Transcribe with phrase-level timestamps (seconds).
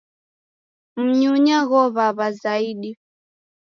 [1.03, 2.91] Mnyunya ghow'aw'a zaidi.